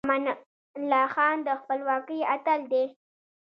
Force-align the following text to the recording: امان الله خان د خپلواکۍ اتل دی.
امان 0.05 0.25
الله 0.79 1.05
خان 1.15 1.35
د 1.47 1.49
خپلواکۍ 1.61 2.19
اتل 2.35 2.61
دی. 2.71 2.83